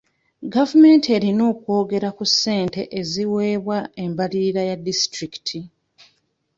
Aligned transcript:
Gavumenti 0.53 1.07
erina 1.17 1.43
okwongera 1.51 2.09
ku 2.17 2.23
ssente 2.31 2.81
eziweebwa 2.99 3.77
embalirira 4.03 4.61
ya 4.69 4.75
disitulikiti. 4.85 5.59